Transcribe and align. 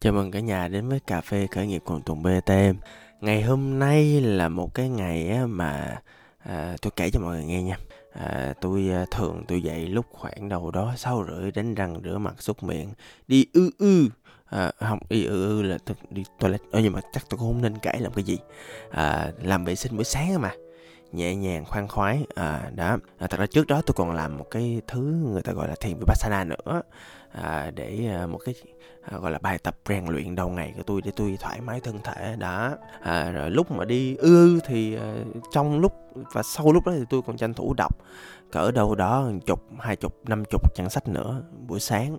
Chào 0.00 0.12
mừng 0.12 0.30
cả 0.30 0.40
nhà 0.40 0.68
đến 0.68 0.88
với 0.88 1.00
cà 1.00 1.20
phê 1.20 1.46
khởi 1.46 1.66
nghiệp 1.66 1.82
cùng 1.84 2.02
Tùng 2.02 2.22
BTM. 2.22 2.76
Ngày 3.20 3.42
hôm 3.42 3.78
nay 3.78 4.20
là 4.20 4.48
một 4.48 4.74
cái 4.74 4.88
ngày 4.88 5.46
mà 5.46 6.00
à, 6.38 6.76
tôi 6.82 6.90
kể 6.96 7.10
cho 7.10 7.20
mọi 7.20 7.36
người 7.36 7.44
nghe 7.44 7.62
nha. 7.62 7.78
À, 8.12 8.54
tôi 8.60 8.88
à, 8.92 9.04
thường 9.10 9.44
tôi 9.48 9.62
dậy 9.62 9.86
lúc 9.86 10.06
khoảng 10.12 10.48
đầu 10.48 10.70
đó 10.70 10.92
sáu 10.96 11.24
rưỡi 11.28 11.50
đánh 11.50 11.74
răng 11.74 12.00
rửa 12.04 12.18
mặt 12.18 12.34
súc 12.38 12.62
miệng 12.62 12.88
đi 13.28 13.46
ư 13.52 13.70
ư 13.78 14.08
à, 14.44 14.72
không 14.80 14.98
đi 15.10 15.24
ư 15.24 15.48
ư 15.48 15.62
là 15.62 15.78
tôi 15.84 15.96
đi 16.10 16.24
toilet 16.38 16.60
ờ, 16.72 16.80
nhưng 16.80 16.92
mà 16.92 17.00
chắc 17.12 17.24
tôi 17.30 17.38
cũng 17.38 17.52
không 17.52 17.62
nên 17.62 17.78
kể 17.78 17.92
làm 18.00 18.12
cái 18.12 18.24
gì 18.24 18.38
à, 18.90 19.32
làm 19.42 19.64
vệ 19.64 19.74
sinh 19.74 19.96
buổi 19.96 20.04
sáng 20.04 20.42
mà 20.42 20.52
nhẹ 21.12 21.34
nhàng 21.34 21.64
khoan 21.64 21.88
khoái. 21.88 22.26
À, 22.34 22.70
đó. 22.74 22.96
À, 23.18 23.26
thật 23.26 23.40
ra 23.40 23.46
trước 23.46 23.66
đó 23.66 23.82
tôi 23.86 23.94
còn 23.96 24.12
làm 24.12 24.38
một 24.38 24.46
cái 24.50 24.80
thứ 24.86 25.00
người 25.32 25.42
ta 25.42 25.52
gọi 25.52 25.68
là 25.68 25.74
thiền 25.80 25.94
vipassana 25.98 26.44
nữa. 26.44 26.82
À, 27.32 27.70
để 27.74 28.08
à, 28.14 28.26
một 28.26 28.38
cái 28.44 28.54
à, 29.02 29.18
gọi 29.18 29.30
là 29.30 29.38
bài 29.38 29.58
tập 29.58 29.76
rèn 29.88 30.06
luyện 30.06 30.34
đầu 30.34 30.48
ngày 30.48 30.72
của 30.76 30.82
tôi 30.82 31.00
để 31.04 31.10
tôi 31.16 31.38
thoải 31.40 31.60
mái 31.60 31.80
thân 31.80 31.98
thể 32.04 32.36
đó. 32.38 32.74
À, 33.00 33.30
rồi 33.30 33.50
lúc 33.50 33.70
mà 33.70 33.84
đi 33.84 34.16
ư 34.16 34.60
thì 34.66 34.96
à, 34.96 35.14
trong 35.52 35.80
lúc 35.80 35.92
và 36.32 36.42
sau 36.42 36.72
lúc 36.72 36.86
đó 36.86 36.92
thì 36.96 37.04
tôi 37.10 37.22
còn 37.26 37.36
tranh 37.36 37.54
thủ 37.54 37.74
đọc 37.76 37.96
cỡ 38.52 38.70
đâu 38.70 38.94
đó 38.94 39.30
chục 39.46 39.64
hai 39.78 39.96
chục 39.96 40.14
năm 40.26 40.44
chục 40.50 40.74
trang 40.74 40.90
sách 40.90 41.08
nữa 41.08 41.42
buổi 41.66 41.80
sáng. 41.80 42.18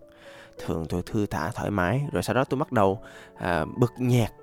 Thường 0.66 0.85
tôi 0.90 1.02
thư 1.05 1.26
thả 1.26 1.52
thoải 1.52 1.71
mái. 1.71 2.02
Rồi 2.12 2.24
sau 2.24 2.34
đó 2.34 2.44
tôi 2.44 2.60
bắt 2.60 2.71
đầu 2.71 2.99
à, 3.38 3.66
bật 3.77 3.91
nhạc 3.98 4.34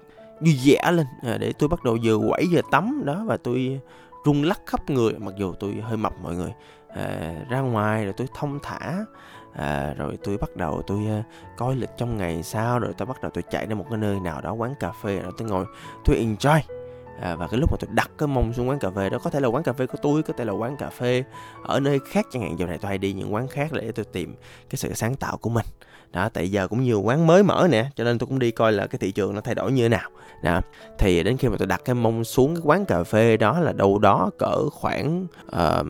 vui 0.40 0.58
vẻ 0.64 0.92
lên 0.92 1.06
à, 1.22 1.38
để 1.38 1.52
tôi 1.58 1.68
bắt 1.68 1.84
đầu 1.84 1.96
vừa 2.02 2.18
quẩy 2.28 2.46
vừa 2.50 2.60
tắm 2.70 3.02
đó. 3.04 3.24
Và 3.26 3.36
tôi 3.36 3.80
rung 4.26 4.42
lắc 4.42 4.60
khắp 4.66 4.90
người 4.90 5.12
mặc 5.18 5.34
dù 5.36 5.54
tôi 5.60 5.74
hơi 5.82 5.96
mập 5.96 6.12
mọi 6.22 6.34
người. 6.34 6.52
À, 6.88 7.34
ra 7.48 7.60
ngoài 7.60 8.04
rồi 8.04 8.14
tôi 8.16 8.26
thông 8.34 8.58
thả. 8.62 9.04
À, 9.52 9.94
rồi 9.96 10.18
tôi 10.24 10.38
bắt 10.38 10.56
đầu 10.56 10.82
tôi 10.86 10.98
uh, 10.98 11.24
coi 11.56 11.76
lịch 11.76 11.90
trong 11.96 12.16
ngày 12.16 12.42
sau 12.42 12.78
rồi 12.78 12.92
tôi 12.98 13.06
bắt 13.06 13.22
đầu 13.22 13.30
tôi 13.34 13.44
chạy 13.50 13.66
đến 13.66 13.78
một 13.78 13.86
cái 13.90 13.98
nơi 13.98 14.20
nào 14.20 14.40
đó 14.40 14.52
quán 14.52 14.74
cà 14.80 14.92
phê 15.02 15.18
rồi 15.18 15.32
tôi 15.38 15.48
ngồi 15.48 15.64
tôi 16.04 16.16
enjoy 16.16 16.75
à, 17.20 17.36
và 17.36 17.46
cái 17.46 17.60
lúc 17.60 17.72
mà 17.72 17.76
tôi 17.80 17.90
đặt 17.92 18.10
cái 18.18 18.26
mông 18.26 18.52
xuống 18.52 18.68
quán 18.68 18.78
cà 18.78 18.90
phê 18.90 19.10
đó 19.10 19.18
có 19.18 19.30
thể 19.30 19.40
là 19.40 19.48
quán 19.48 19.62
cà 19.62 19.72
phê 19.72 19.86
của 19.86 19.98
tôi 20.02 20.22
có 20.22 20.32
thể 20.38 20.44
là 20.44 20.52
quán 20.52 20.76
cà 20.76 20.90
phê 20.90 21.24
ở 21.62 21.80
nơi 21.80 21.98
khác 22.10 22.26
chẳng 22.32 22.42
hạn. 22.42 22.58
Giờ 22.58 22.66
này 22.66 22.78
tôi 22.78 22.88
hay 22.88 22.98
đi 22.98 23.12
những 23.12 23.34
quán 23.34 23.48
khác 23.48 23.72
để 23.72 23.92
tôi 23.92 24.04
tìm 24.04 24.34
cái 24.70 24.76
sự 24.76 24.94
sáng 24.94 25.14
tạo 25.14 25.36
của 25.36 25.50
mình. 25.50 25.66
Đó 26.12 26.28
tại 26.28 26.50
giờ 26.50 26.68
cũng 26.68 26.82
nhiều 26.82 27.00
quán 27.00 27.26
mới 27.26 27.42
mở 27.42 27.68
nè 27.70 27.90
cho 27.96 28.04
nên 28.04 28.18
tôi 28.18 28.26
cũng 28.26 28.38
đi 28.38 28.50
coi 28.50 28.72
là 28.72 28.86
cái 28.86 28.98
thị 28.98 29.12
trường 29.12 29.34
nó 29.34 29.40
thay 29.40 29.54
đổi 29.54 29.72
như 29.72 29.82
thế 29.82 29.88
nào. 29.88 30.10
Đó 30.42 30.60
thì 30.98 31.22
đến 31.22 31.36
khi 31.36 31.48
mà 31.48 31.56
tôi 31.58 31.66
đặt 31.66 31.82
cái 31.84 31.94
mông 31.94 32.24
xuống 32.24 32.54
cái 32.54 32.62
quán 32.64 32.84
cà 32.84 33.04
phê 33.04 33.36
đó 33.36 33.60
là 33.60 33.72
đâu 33.72 33.98
đó 33.98 34.30
cỡ 34.38 34.70
khoảng 34.70 35.26
uh, 35.46 35.86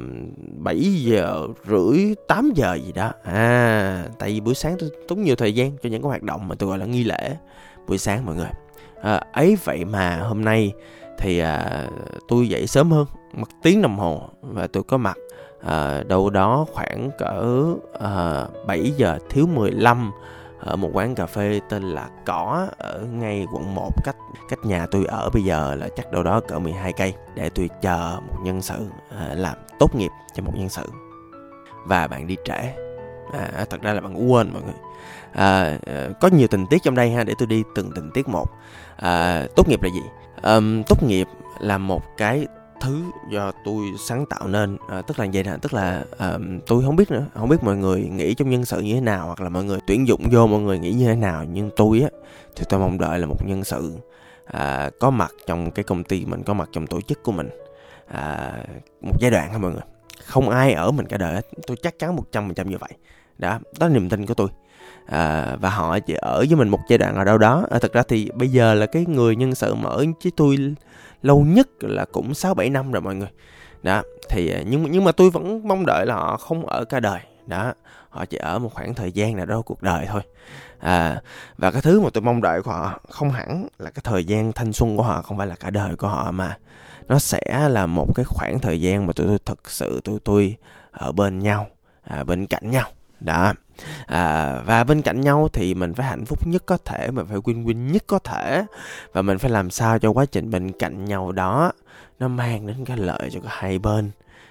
7 0.58 0.78
giờ 0.80 1.47
rưỡi 1.66 2.14
8 2.28 2.52
giờ 2.54 2.74
gì 2.74 2.92
đó. 2.92 3.12
À 3.22 4.04
tại 4.19 4.30
vì 4.30 4.41
buổi 4.41 4.54
sáng 4.54 4.77
tôi 4.78 4.91
tốn 5.08 5.22
nhiều 5.22 5.36
thời 5.36 5.54
gian 5.54 5.70
cho 5.82 5.88
những 5.88 6.02
cái 6.02 6.08
hoạt 6.08 6.22
động 6.22 6.48
mà 6.48 6.54
tôi 6.54 6.69
gọi 6.69 6.78
là 6.78 6.86
nghi 6.86 7.04
lễ 7.04 7.36
buổi 7.86 7.98
sáng 7.98 8.27
mọi 8.27 8.34
người. 8.34 8.50
À, 9.02 9.20
ấy 9.32 9.56
vậy 9.64 9.84
mà 9.84 10.16
hôm 10.19 10.44
nay 10.44 10.72
thì 11.19 11.39
à, 11.39 11.86
tôi 12.28 12.48
dậy 12.48 12.67
sớm 12.67 12.91
hơn 12.91 13.06
một 13.33 13.48
tiếng 13.62 13.83
đồng 13.83 13.98
hồ 13.98 14.28
và 14.42 14.67
tôi 14.67 14.83
có 14.83 14.97
mặt 14.97 15.17
à, 15.64 16.03
đâu 16.09 16.31
đó 16.31 16.67
khoảng 16.72 17.11
cỡ 17.19 17.64
à, 18.00 18.47
7 18.67 18.92
giờ 18.97 19.19
thiếu 19.31 19.47
15 19.47 20.12
ở 20.61 20.77
một 20.77 20.91
quán 20.92 21.14
cà 21.14 21.27
phê 21.27 21.61
tên 21.69 21.83
là 21.83 22.09
Cỏ 22.27 22.67
ở 22.78 23.00
ngay 23.12 23.47
quận 23.53 23.75
1 23.75 23.91
cách 24.05 24.17
cách 24.48 24.59
nhà 24.64 24.87
tôi 24.91 25.05
ở 25.05 25.31
bây 25.31 25.42
giờ 25.42 25.75
là 25.75 25.89
chắc 25.97 26.12
đâu 26.12 26.22
đó 26.22 26.41
cỡ 26.48 26.59
12 26.59 26.92
cây 26.92 27.14
để 27.34 27.48
tôi 27.48 27.70
chờ 27.83 28.20
một 28.28 28.37
nhân 28.42 28.62
sự 28.62 28.87
à, 29.19 29.34
làm 29.34 29.56
tốt 29.78 29.94
nghiệp 29.94 30.11
cho 30.34 30.42
một 30.42 30.53
nhân 30.55 30.69
sự. 30.69 30.83
Và 31.84 32.06
bạn 32.06 32.27
đi 32.27 32.37
trễ. 32.44 32.72
À, 33.33 33.50
à 33.56 33.64
thật 33.70 33.83
ra 33.83 33.92
là 33.92 34.00
bạn 34.00 34.33
quên 34.33 34.53
mọi 34.53 34.62
người. 34.62 34.75
À, 35.33 35.78
à, 35.87 36.09
có 36.20 36.28
nhiều 36.28 36.48
tình 36.48 36.67
tiết 36.67 36.83
trong 36.83 36.94
đây 36.94 37.11
ha 37.11 37.25
để 37.25 37.34
tôi 37.39 37.47
đi 37.47 37.62
từng 37.75 37.91
tình 37.94 38.11
tiết 38.14 38.28
một. 38.28 38.47
À, 38.97 39.47
tốt 39.56 39.69
nghiệp 39.69 39.83
là 39.83 39.89
gì? 39.89 40.03
Um, 40.42 40.82
tốt 40.82 41.02
nghiệp 41.02 41.26
là 41.60 41.78
một 41.78 42.02
cái 42.16 42.46
thứ 42.80 43.02
do 43.30 43.52
tôi 43.64 43.84
sáng 43.98 44.26
tạo 44.26 44.48
nên 44.48 44.76
à, 44.88 45.02
tức 45.02 45.18
là 45.18 45.26
vậy 45.32 45.42
nè 45.42 45.52
tức 45.62 45.74
là 45.74 46.04
à, 46.19 46.38
tôi 46.66 46.82
không 46.84 46.97
biết 46.97 47.10
nữa 47.10 47.26
không 47.34 47.48
biết 47.48 47.62
mọi 47.62 47.76
người 47.76 48.00
nghĩ 48.00 48.34
trong 48.34 48.50
nhân 48.50 48.64
sự 48.64 48.80
như 48.80 48.94
thế 48.94 49.00
nào 49.00 49.26
hoặc 49.26 49.41
là 49.41 49.48
mọi 49.48 49.64
người 49.64 49.78
tuyển 49.86 50.08
dụng 50.08 50.28
vô 50.30 50.46
mọi 50.46 50.60
người 50.60 50.78
nghĩ 50.78 50.92
như 50.92 51.06
thế 51.06 51.16
nào 51.16 51.44
nhưng 51.52 51.70
tôi 51.76 52.00
á 52.00 52.08
thì 52.56 52.64
tôi 52.69 52.80
mong 52.80 52.98
đợi 52.98 53.19
là 53.19 53.26
một 53.26 53.46
nhân 53.46 53.64
sự 53.64 53.96
à, 54.46 54.91
có 55.00 55.10
mặt 55.10 55.32
trong 55.46 55.70
cái 55.70 55.84
công 55.84 56.04
ty 56.04 56.25
mình 56.25 56.42
có 56.42 56.54
mặt 56.54 56.69
trong 56.72 56.86
tổ 56.86 57.00
chức 57.00 57.22
của 57.22 57.32
mình 57.32 57.48
à, 58.06 58.52
một 59.00 59.16
giai 59.20 59.30
đoạn 59.30 59.48
thôi 59.50 59.58
mọi 59.58 59.72
người. 59.72 59.82
Không 60.25 60.48
ai 60.48 60.72
ở 60.72 60.91
mình 60.91 61.06
cả 61.06 61.16
đời 61.16 61.41
tôi 61.66 61.76
chắc 61.82 61.98
chắn 61.98 62.16
một 62.16 62.25
trăm 62.32 62.48
phần 62.48 62.54
trăm 62.54 62.70
như 62.70 62.78
vậy 62.78 62.91
đó 63.38 63.58
đó 63.78 63.88
là 63.88 63.94
niềm 63.94 64.08
tin 64.08 64.26
của 64.26 64.34
tôi 64.34 64.48
à, 65.06 65.56
và 65.60 65.70
họ 65.70 65.98
chỉ 65.98 66.14
ở 66.14 66.44
với 66.48 66.56
mình 66.56 66.69
một 66.69 66.80
giai 66.88 66.98
đoạn 66.98 67.16
ở 67.16 67.24
đâu 67.24 67.38
đó 67.38 67.66
à, 67.70 67.78
thực 67.78 67.92
ra 67.92 68.02
thì 68.08 68.30
bây 68.34 68.48
giờ 68.48 68.74
là 68.74 68.86
cái 68.86 69.04
người 69.08 69.36
nhân 69.36 69.54
sự 69.54 69.74
mà 69.74 69.91
ở 69.91 70.04
với 70.22 70.32
tôi 70.36 70.56
lâu 71.22 71.41
nhất 71.41 71.69
là 71.80 72.04
cũng 72.12 72.34
6 72.34 72.54
7 72.54 72.70
năm 72.70 72.92
rồi 72.92 73.02
mọi 73.02 73.14
người. 73.14 73.28
Đó, 73.82 74.02
thì 74.28 74.50
à, 74.50 74.62
nhưng 74.66 74.91
nhưng 74.91 75.04
mà 75.04 75.12
tôi 75.12 75.30
vẫn 75.30 75.69
mong 75.69 75.86
đợi 75.86 76.06
là 76.06 76.14
họ 76.14 76.36
không 76.36 76.66
ở 76.66 76.84
cả 76.84 77.00
đời. 77.00 77.20
Đó, 77.46 77.72
họ 78.08 78.25
chỉ 78.25 78.36
ở 78.36 78.58
một 78.58 78.75
khoảng 78.75 78.94
thời 78.94 79.12
gian 79.12 79.36
nào 79.36 79.46
đó 79.46 79.62
cuộc 79.62 79.82
đời 79.82 80.06
thôi. 80.08 80.22
À, 80.78 81.20
và 81.58 81.70
cái 81.70 81.82
thứ 81.82 82.00
mà 82.00 82.08
tôi 82.14 82.22
mong 82.22 82.42
đợi 82.42 82.62
của 82.62 82.70
họ 82.70 83.00
không 83.10 83.30
hẳn 83.30 83.66
là 83.78 83.91
cái 83.91 84.00
thời 84.04 84.25
gian 84.25 84.52
thanh 84.52 84.72
xuân 84.72 84.96
của 84.96 85.02
họ 85.02 85.22
không 85.22 85.38
phải 85.38 85.46
là 85.46 85.54
cả 85.54 85.70
đời 85.70 85.96
của 85.96 86.08
họ 86.08 86.30
mà 86.30 86.58
nó 87.08 87.19
sẽ 87.19 87.69
là 87.69 87.86
một 87.86 88.06
cái 88.14 88.25
khoảng 88.25 88.58
thời 88.58 88.80
gian 88.80 89.06
mà 89.06 89.12
tụi 89.12 89.26
tôi 89.26 89.38
thực 89.44 89.70
sự 89.70 90.00
tụi 90.04 90.19
tôi 90.25 90.56
ở 90.91 91.12
bên 91.12 91.38
nhau 91.38 91.66
à, 92.02 92.25
bên 92.25 92.46
cạnh 92.46 92.70
nhau 92.70 92.88
đó. 93.21 93.53
À, 94.06 94.59
và 94.66 94.84
bên 94.84 95.03
cạnh 95.03 95.21
nhau 95.21 95.49
thì 95.53 95.75
mình 95.75 95.94
phải 95.94 96.06
hạnh 96.06 96.25
phúc 96.25 96.47
nhất 96.47 96.62
có 96.66 96.78
thể 96.84 97.10
mình 97.10 97.27
phải 97.27 97.38
win 97.38 97.65
win 97.65 97.91
nhất 97.93 98.04
có 98.06 98.19
thể. 98.19 98.65
Và 99.12 99.22
mình 99.22 99.38
phải 99.38 99.50
làm 99.50 99.71
sao 99.71 99.99
cho 99.99 100.10
quá 100.10 100.25
trình 100.25 100.50
bên 100.50 100.72
cạnh 100.72 101.04
nhau 101.04 101.32
đó 101.32 101.72
nó 102.19 102.28
mang 102.28 102.66
đến 102.66 102.84
cái 102.84 102.97
lợi 102.97 103.31
cho 103.32 103.41
cả 103.41 103.49
hai 103.53 103.78
bên. 103.78 104.10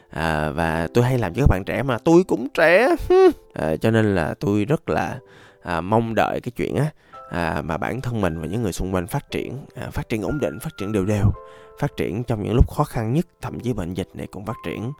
À, 0.10 0.50
và 0.50 0.88
tôi 0.94 1.04
hay 1.04 1.18
làm 1.18 1.34
cho 1.34 1.42
các 1.42 1.50
bạn 1.50 1.64
trẻ 1.66 1.84
mà 1.84 1.98
tôi 1.98 2.24
cũng 2.24 2.48
trẻ. 2.54 2.96
À, 3.54 3.76
cho 3.82 3.92
nên 3.92 4.16
là 4.16 4.34
tôi 4.40 4.66
rất 4.66 4.90
là 4.90 5.20
à, 5.64 5.82
mong 5.82 6.16
đợi 6.16 6.40
cái 6.42 6.52
chuyện 6.56 6.76
á 6.76 6.86
à, 7.30 7.62
mà 7.62 7.78
bản 7.78 8.02
thân 8.02 8.22
mình 8.22 8.42
và 8.42 8.48
những 8.48 8.62
người 8.62 8.74
xung 8.74 8.94
quanh 8.94 9.08
phát 9.08 9.32
triển 9.32 9.58
à, 9.76 9.90
phát 9.92 10.10
triển 10.10 10.22
ổn 10.22 10.40
định 10.40 10.60
phát 10.60 10.78
triển 10.78 10.92
đều 10.92 11.06
đều 11.06 11.32
phát 11.80 11.98
triển 11.98 12.24
trong 12.24 12.44
những 12.44 12.54
lúc 12.54 12.72
khó 12.72 12.84
khăn 12.84 13.14
nhất 13.14 13.28
thậm 13.42 13.60
chí 13.60 13.74
bệnh 13.74 13.94
dịch 13.94 14.10
này 14.14 14.28
cũng 14.28 14.46
phát 14.46 14.58
triển. 14.66 14.92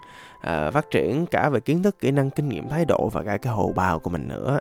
À, 0.42 0.72
phát 0.72 0.92
triển 0.92 1.26
cả 1.26 1.50
về 1.50 1.60
kiến 1.60 1.84
thức 1.84 2.00
kỹ 2.00 2.12
năng 2.12 2.30
kinh 2.30 2.50
nghiệm 2.50 2.70
thái 2.70 2.86
độ 2.86 3.10
và 3.10 3.24
cả 3.24 3.38
cái 3.38 3.54
hồ 3.54 3.74
bào 3.76 4.00
của 4.00 4.10
mình 4.10 4.28
nữa. 4.28 4.60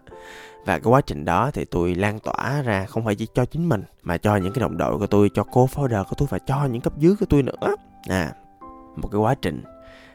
Và 0.66 0.78
cái 0.78 0.92
quá 0.92 1.00
trình 1.00 1.24
đó 1.24 1.50
thì 1.50 1.64
tôi 1.64 1.94
lan 1.94 2.18
tỏa 2.18 2.62
ra 2.62 2.86
không 2.86 3.04
phải 3.04 3.14
chỉ 3.14 3.26
cho 3.34 3.44
chính 3.44 3.68
mình 3.68 3.82
mà 4.02 4.16
cho 4.16 4.36
những 4.36 4.52
cái 4.52 4.60
đồng 4.60 4.76
đội 4.76 4.98
của 4.98 5.06
tôi 5.06 5.30
cho 5.34 5.44
cô 5.52 5.68
founder 5.74 6.04
của 6.04 6.14
tôi 6.16 6.28
và 6.30 6.38
cho 6.38 6.64
những 6.64 6.80
cấp 6.80 6.98
dưới 6.98 7.16
của 7.20 7.26
tôi 7.30 7.42
nữa. 7.42 7.76
À 8.08 8.32
một 8.96 9.08
cái 9.12 9.20
quá 9.20 9.34
trình 9.42 9.62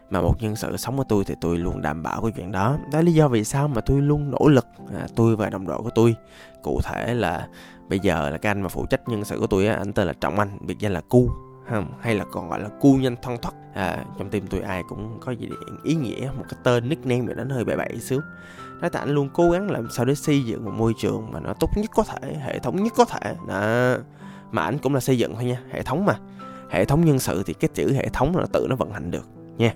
mà 0.09 0.21
một 0.21 0.41
nhân 0.41 0.55
sự 0.55 0.77
sống 0.77 0.97
của 0.97 1.03
tôi 1.09 1.23
thì 1.23 1.35
tôi 1.41 1.57
luôn 1.57 1.81
đảm 1.81 2.03
bảo 2.03 2.21
cái 2.21 2.31
chuyện 2.35 2.51
đó. 2.51 2.77
Đó 2.91 2.99
là 2.99 3.01
lý 3.01 3.13
do 3.13 3.27
vì 3.27 3.43
sao 3.43 3.67
mà 3.67 3.81
tôi 3.81 4.01
luôn 4.01 4.31
nỗ 4.31 4.47
lực 4.47 4.65
à, 4.95 5.07
tôi 5.15 5.35
và 5.35 5.49
đồng 5.49 5.67
đội 5.67 5.77
của 5.77 5.89
tôi. 5.95 6.15
Cụ 6.63 6.81
thể 6.83 7.13
là 7.13 7.47
bây 7.89 7.99
giờ 7.99 8.29
là 8.29 8.37
cái 8.37 8.51
anh 8.51 8.61
mà 8.61 8.69
phụ 8.69 8.85
trách 8.85 9.09
nhân 9.09 9.25
sự 9.25 9.39
của 9.39 9.47
tôi 9.47 9.67
á 9.67 9.75
anh 9.75 9.93
tên 9.93 10.07
là 10.07 10.13
trọng 10.13 10.39
anh 10.39 10.57
biệt 10.61 10.79
danh 10.79 10.93
là 10.93 11.01
cu 11.09 11.29
hay 11.99 12.15
là 12.15 12.25
còn 12.31 12.49
gọi 12.49 12.59
là 12.59 12.69
cu 12.79 12.93
nhanh 12.93 13.15
thoăn 13.21 13.37
thoắt? 13.41 13.53
À, 13.73 14.05
trong 14.17 14.29
tim 14.29 14.47
tôi 14.47 14.61
ai 14.61 14.83
cũng 14.89 15.17
có 15.21 15.31
gì 15.31 15.49
ý 15.83 15.95
nghĩa 15.95 16.31
một 16.37 16.43
cái 16.49 16.59
tên 16.63 16.89
nickname 16.89 17.25
để 17.27 17.43
nó 17.43 17.55
hơi 17.55 17.65
bậy 17.65 17.77
bậy 17.77 17.99
xíu. 17.99 18.21
Đó 18.81 18.89
tại 18.89 18.99
anh 19.05 19.09
luôn 19.09 19.29
cố 19.33 19.51
gắng 19.51 19.71
làm 19.71 19.87
sao 19.91 20.05
để 20.05 20.15
xây 20.15 20.45
dựng 20.45 20.65
một 20.65 20.71
môi 20.77 20.93
trường 20.97 21.31
mà 21.31 21.39
nó 21.39 21.53
tốt 21.59 21.69
nhất 21.75 21.91
có 21.95 22.03
thể 22.03 22.35
hệ 22.45 22.59
thống 22.59 22.83
nhất 22.83 22.93
có 22.97 23.05
thể. 23.05 23.35
Đó. 23.47 23.95
mà 24.51 24.63
anh 24.63 24.77
cũng 24.77 24.93
là 24.93 24.99
xây 24.99 25.17
dựng 25.17 25.35
thôi 25.35 25.45
nha 25.45 25.61
hệ 25.71 25.83
thống 25.83 26.05
mà. 26.05 26.13
Hệ 26.69 26.85
thống 26.85 27.05
nhân 27.05 27.19
sự 27.19 27.43
thì 27.45 27.53
cái 27.53 27.69
chữ 27.73 27.93
hệ 27.93 28.09
thống 28.13 28.37
là 28.37 28.45
tự 28.53 28.67
nó 28.69 28.75
vận 28.75 28.91
hành 28.91 29.11
được 29.11 29.27
nha. 29.57 29.73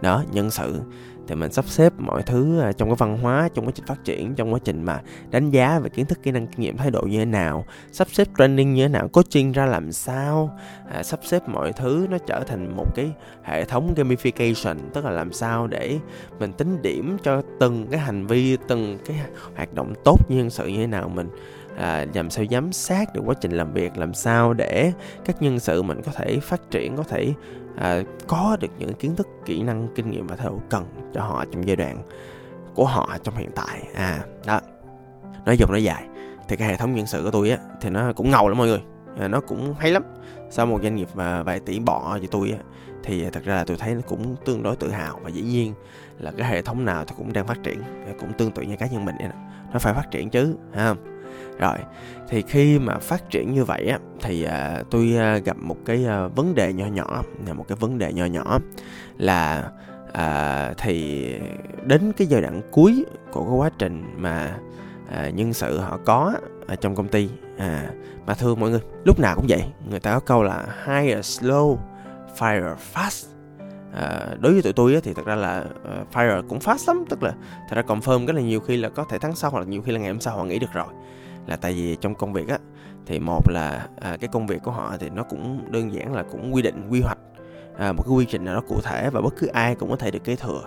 Đó 0.00 0.24
nhân 0.32 0.50
sự 0.50 0.80
thì 1.28 1.34
mình 1.34 1.52
sắp 1.52 1.64
xếp 1.68 1.92
mọi 1.98 2.22
thứ 2.22 2.60
à, 2.60 2.72
trong 2.72 2.88
cái 2.88 2.96
văn 2.96 3.18
hóa 3.18 3.48
trong 3.54 3.66
quá 3.66 3.72
trình 3.74 3.86
phát 3.86 4.04
triển 4.04 4.34
trong 4.34 4.52
quá 4.52 4.58
trình 4.64 4.82
mà 4.82 5.00
đánh 5.30 5.50
giá 5.50 5.78
về 5.78 5.88
kiến 5.88 6.06
thức 6.06 6.18
kỹ 6.22 6.30
năng 6.30 6.46
kinh 6.46 6.60
nghiệm 6.60 6.76
thái 6.76 6.90
độ 6.90 7.02
như 7.02 7.18
thế 7.18 7.24
nào 7.24 7.64
sắp 7.92 8.08
xếp 8.10 8.28
training 8.38 8.74
như 8.74 8.84
thế 8.84 8.88
nào 8.88 9.08
coaching 9.08 9.52
ra 9.52 9.66
làm 9.66 9.92
sao 9.92 10.58
à, 10.92 11.02
sắp 11.02 11.20
xếp 11.22 11.48
mọi 11.48 11.72
thứ 11.72 12.06
nó 12.10 12.18
trở 12.18 12.44
thành 12.44 12.76
một 12.76 12.86
cái 12.94 13.12
hệ 13.42 13.64
thống 13.64 13.94
gamification 13.96 14.76
tức 14.94 15.04
là 15.04 15.10
làm 15.10 15.32
sao 15.32 15.66
để 15.66 15.98
mình 16.38 16.52
tính 16.52 16.82
điểm 16.82 17.16
cho 17.22 17.42
từng 17.60 17.86
cái 17.90 18.00
hành 18.00 18.26
vi 18.26 18.56
từng 18.68 18.98
cái 19.06 19.16
hoạt 19.56 19.74
động 19.74 19.94
tốt 20.04 20.16
như 20.28 20.36
nhân 20.36 20.50
sự 20.50 20.66
như 20.66 20.76
thế 20.76 20.86
nào 20.86 21.08
mình 21.08 21.28
à, 21.80 22.06
làm 22.14 22.30
sao 22.30 22.44
giám 22.50 22.72
sát 22.72 23.14
được 23.14 23.22
quá 23.26 23.34
trình 23.40 23.52
làm 23.52 23.72
việc 23.72 23.98
làm 23.98 24.14
sao 24.14 24.54
để 24.54 24.92
các 25.24 25.42
nhân 25.42 25.60
sự 25.60 25.82
mình 25.82 26.02
có 26.02 26.12
thể 26.12 26.38
phát 26.40 26.70
triển 26.70 26.96
có 26.96 27.02
thể 27.02 27.34
à, 27.76 28.02
có 28.26 28.56
được 28.60 28.68
những 28.78 28.94
kiến 28.94 29.16
thức 29.16 29.28
kỹ 29.44 29.62
năng 29.62 29.88
kinh 29.94 30.10
nghiệm 30.10 30.26
và 30.26 30.36
thái 30.36 30.48
cần 30.70 30.84
cho 31.14 31.22
họ 31.22 31.44
trong 31.52 31.66
giai 31.66 31.76
đoạn 31.76 32.02
của 32.74 32.86
họ 32.86 33.16
trong 33.22 33.36
hiện 33.36 33.50
tại. 33.54 33.82
À 33.94 34.20
đó. 34.46 34.60
Nói 35.46 35.56
dùng 35.58 35.70
nói 35.70 35.84
dài 35.84 36.04
thì 36.48 36.56
cái 36.56 36.68
hệ 36.68 36.76
thống 36.76 36.94
nhân 36.94 37.06
sự 37.06 37.22
của 37.24 37.30
tôi 37.30 37.50
á 37.50 37.58
thì 37.80 37.90
nó 37.90 38.12
cũng 38.12 38.30
ngầu 38.30 38.48
lắm 38.48 38.58
mọi 38.58 38.66
người. 38.66 38.82
À, 39.18 39.28
nó 39.28 39.40
cũng 39.40 39.74
hay 39.78 39.90
lắm. 39.90 40.02
Sau 40.50 40.66
một 40.66 40.80
doanh 40.82 40.96
nghiệp 40.96 41.08
mà 41.14 41.42
vài 41.42 41.60
tỷ 41.60 41.78
bỏ 41.78 42.18
cho 42.22 42.28
tôi 42.30 42.50
á 42.50 42.58
thì 43.04 43.30
thật 43.30 43.44
ra 43.44 43.54
là 43.54 43.64
tôi 43.64 43.76
thấy 43.76 43.94
nó 43.94 44.00
cũng 44.06 44.36
tương 44.44 44.62
đối 44.62 44.76
tự 44.76 44.90
hào 44.90 45.20
và 45.22 45.30
dĩ 45.30 45.42
nhiên 45.42 45.74
là 46.18 46.32
cái 46.36 46.48
hệ 46.48 46.62
thống 46.62 46.84
nào 46.84 47.04
thì 47.04 47.14
cũng 47.18 47.32
đang 47.32 47.46
phát 47.46 47.62
triển 47.62 47.82
cũng 48.20 48.32
tương 48.32 48.50
tự 48.50 48.62
như 48.62 48.76
cá 48.76 48.86
nhân 48.86 49.04
mình 49.04 49.14
vậy 49.18 49.28
đó. 49.28 49.34
nó 49.72 49.78
phải 49.78 49.94
phát 49.94 50.10
triển 50.10 50.30
chứ 50.30 50.56
ha 50.74 50.94
rồi 51.60 51.76
thì 52.28 52.42
khi 52.42 52.78
mà 52.78 52.98
phát 52.98 53.30
triển 53.30 53.54
như 53.54 53.64
vậy 53.64 53.86
á 53.86 53.98
thì 54.20 54.44
à, 54.44 54.82
tôi 54.90 55.16
à, 55.18 55.38
gặp 55.38 55.56
một 55.60 55.76
cái 55.84 56.06
à, 56.06 56.26
vấn 56.26 56.54
đề 56.54 56.72
nhỏ 56.72 56.86
nhỏ 56.86 57.22
là 57.46 57.52
một 57.52 57.64
cái 57.68 57.76
vấn 57.80 57.98
đề 57.98 58.12
nhỏ 58.12 58.24
nhỏ 58.24 58.58
là 59.18 59.70
à, 60.12 60.72
thì 60.78 61.26
đến 61.84 62.12
cái 62.16 62.26
giai 62.26 62.42
đoạn 62.42 62.62
cuối 62.70 63.04
của 63.32 63.44
cái 63.44 63.54
quá 63.54 63.70
trình 63.78 64.04
mà 64.16 64.56
à, 65.12 65.30
nhân 65.30 65.52
sự 65.52 65.78
họ 65.78 65.98
có 66.04 66.32
ở 66.66 66.76
trong 66.76 66.96
công 66.96 67.08
ty 67.08 67.28
à, 67.58 67.90
mà 68.26 68.34
thưa 68.34 68.54
mọi 68.54 68.70
người 68.70 68.80
lúc 69.04 69.20
nào 69.20 69.36
cũng 69.36 69.46
vậy 69.48 69.64
người 69.90 70.00
ta 70.00 70.14
có 70.14 70.20
câu 70.20 70.42
là 70.42 70.64
hire 70.86 71.20
slow 71.20 71.76
fire 72.38 72.74
fast 72.94 73.26
à, 73.94 74.26
đối 74.40 74.52
với 74.52 74.62
tụi 74.62 74.72
tôi 74.72 74.94
á, 74.94 75.00
thì 75.02 75.14
thật 75.14 75.26
ra 75.26 75.34
là 75.34 75.64
uh, 76.00 76.14
fire 76.14 76.42
cũng 76.48 76.58
fast 76.58 76.94
lắm 76.94 77.04
tức 77.08 77.22
là 77.22 77.34
thật 77.68 77.76
ra 77.76 77.82
confirm 77.82 78.26
cái 78.26 78.34
là 78.34 78.42
nhiều 78.42 78.60
khi 78.60 78.76
là 78.76 78.88
có 78.88 79.04
thể 79.04 79.18
tháng 79.18 79.34
sau 79.34 79.50
hoặc 79.50 79.60
là 79.60 79.66
nhiều 79.66 79.82
khi 79.82 79.92
là 79.92 79.98
ngày 79.98 80.10
hôm 80.10 80.20
sau 80.20 80.36
họ 80.36 80.44
nghỉ 80.44 80.58
được 80.58 80.72
rồi 80.72 80.86
là 81.46 81.56
tại 81.56 81.72
vì 81.72 81.96
trong 82.00 82.14
công 82.14 82.32
việc 82.32 82.48
á 82.48 82.58
thì 83.06 83.18
một 83.18 83.50
là 83.50 83.88
à, 84.00 84.16
cái 84.20 84.28
công 84.32 84.46
việc 84.46 84.62
của 84.62 84.70
họ 84.70 84.96
thì 85.00 85.10
nó 85.10 85.22
cũng 85.22 85.72
đơn 85.72 85.94
giản 85.94 86.14
là 86.14 86.22
cũng 86.22 86.54
quy 86.54 86.62
định 86.62 86.88
quy 86.90 87.00
hoạch 87.00 87.18
à, 87.78 87.92
một 87.92 88.02
cái 88.02 88.14
quy 88.14 88.24
trình 88.24 88.44
nào 88.44 88.54
đó 88.54 88.62
cụ 88.68 88.80
thể 88.82 89.10
và 89.10 89.20
bất 89.20 89.34
cứ 89.38 89.46
ai 89.46 89.74
cũng 89.74 89.90
có 89.90 89.96
thể 89.96 90.10
được 90.10 90.24
kế 90.24 90.36
thừa. 90.36 90.62